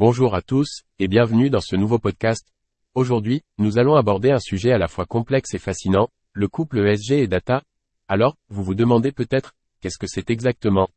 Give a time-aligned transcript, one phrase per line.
[0.00, 2.48] Bonjour à tous, et bienvenue dans ce nouveau podcast.
[2.94, 7.12] Aujourd'hui, nous allons aborder un sujet à la fois complexe et fascinant, le couple ESG
[7.12, 7.62] et data.
[8.08, 9.52] Alors, vous vous demandez peut-être,
[9.82, 10.88] qu'est-ce que c'est exactement?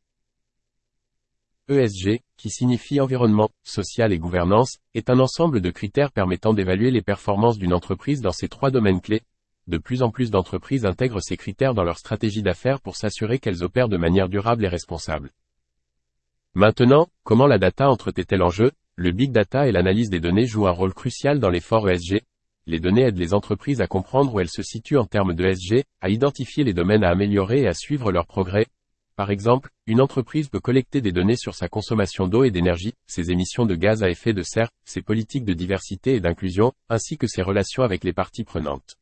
[1.68, 7.02] ESG, qui signifie environnement, social et gouvernance, est un ensemble de critères permettant d'évaluer les
[7.02, 9.20] performances d'une entreprise dans ces trois domaines clés.
[9.66, 13.64] De plus en plus d'entreprises intègrent ces critères dans leur stratégie d'affaires pour s'assurer qu'elles
[13.64, 15.30] opèrent de manière durable et responsable.
[16.54, 18.72] Maintenant, comment la data entre-t-elle en jeu?
[18.96, 22.22] Le big data et l'analyse des données jouent un rôle crucial dans l'effort ESG.
[22.66, 25.84] Les données aident les entreprises à comprendre où elles se situent en termes de ESG,
[26.00, 28.66] à identifier les domaines à améliorer et à suivre leur progrès.
[29.16, 33.32] Par exemple, une entreprise peut collecter des données sur sa consommation d'eau et d'énergie, ses
[33.32, 37.26] émissions de gaz à effet de serre, ses politiques de diversité et d'inclusion, ainsi que
[37.26, 38.96] ses relations avec les parties prenantes.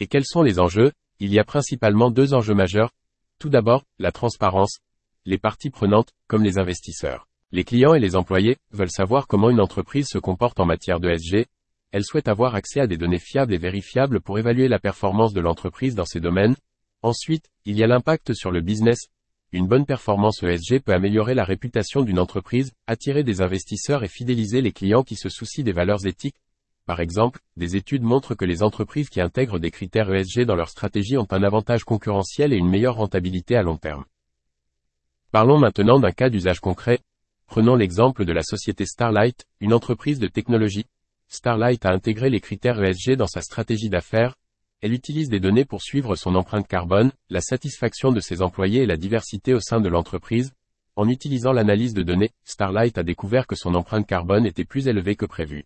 [0.00, 0.90] Et quels sont les enjeux?
[1.20, 2.90] Il y a principalement deux enjeux majeurs.
[3.38, 4.80] Tout d'abord, la transparence,
[5.24, 7.28] les parties prenantes, comme les investisseurs.
[7.54, 11.08] Les clients et les employés veulent savoir comment une entreprise se comporte en matière de
[11.08, 11.46] SG.
[11.92, 15.40] Elles souhaitent avoir accès à des données fiables et vérifiables pour évaluer la performance de
[15.40, 16.56] l'entreprise dans ces domaines.
[17.02, 19.06] Ensuite, il y a l'impact sur le business.
[19.52, 24.60] Une bonne performance ESG peut améliorer la réputation d'une entreprise, attirer des investisseurs et fidéliser
[24.60, 26.40] les clients qui se soucient des valeurs éthiques.
[26.86, 30.70] Par exemple, des études montrent que les entreprises qui intègrent des critères ESG dans leur
[30.70, 34.06] stratégie ont un avantage concurrentiel et une meilleure rentabilité à long terme.
[35.30, 36.98] Parlons maintenant d'un cas d'usage concret.
[37.46, 40.86] Prenons l'exemple de la société Starlight, une entreprise de technologie.
[41.28, 44.36] Starlight a intégré les critères ESG dans sa stratégie d'affaires.
[44.80, 48.86] Elle utilise des données pour suivre son empreinte carbone, la satisfaction de ses employés et
[48.86, 50.52] la diversité au sein de l'entreprise.
[50.96, 55.16] En utilisant l'analyse de données, Starlight a découvert que son empreinte carbone était plus élevée
[55.16, 55.64] que prévu.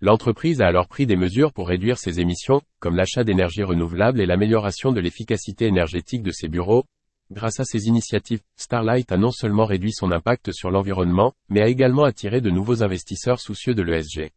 [0.00, 4.26] L'entreprise a alors pris des mesures pour réduire ses émissions, comme l'achat d'énergie renouvelable et
[4.26, 6.84] l'amélioration de l'efficacité énergétique de ses bureaux,
[7.32, 11.66] Grâce à ces initiatives, Starlight a non seulement réduit son impact sur l'environnement, mais a
[11.66, 14.30] également attiré de nouveaux investisseurs soucieux de l'ESG.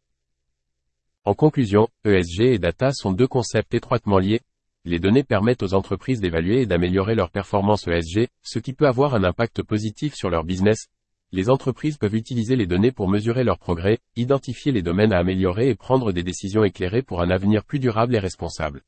[1.23, 4.41] En conclusion, ESG et data sont deux concepts étroitement liés.
[4.85, 9.13] Les données permettent aux entreprises d'évaluer et d'améliorer leur performance ESG, ce qui peut avoir
[9.13, 10.87] un impact positif sur leur business.
[11.31, 15.69] Les entreprises peuvent utiliser les données pour mesurer leur progrès, identifier les domaines à améliorer
[15.69, 18.81] et prendre des décisions éclairées pour un avenir plus durable et responsable.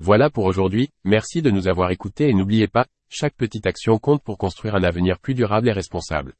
[0.00, 4.24] Voilà pour aujourd'hui, merci de nous avoir écoutés et n'oubliez pas, chaque petite action compte
[4.24, 6.34] pour construire un avenir plus durable et responsable.